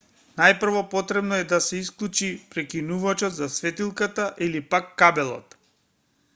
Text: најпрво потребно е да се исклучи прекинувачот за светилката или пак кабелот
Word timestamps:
најпрво 0.39 0.79
потребно 0.93 1.37
е 1.41 1.45
да 1.51 1.59
се 1.65 1.81
исклучи 1.83 2.29
прекинувачот 2.55 3.37
за 3.41 3.51
светилката 3.59 4.27
или 4.49 4.67
пак 4.75 4.93
кабелот 5.03 5.59